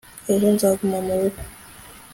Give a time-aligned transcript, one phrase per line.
[0.33, 1.39] ejo nzaguma murugo